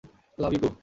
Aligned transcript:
Love 0.37 0.51
you 0.53 0.59
two! 0.63 0.71